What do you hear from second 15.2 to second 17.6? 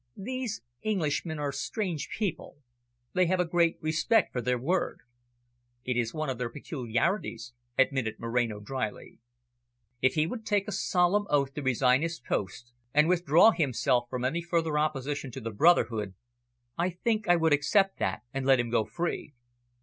to the brotherhood, I think I would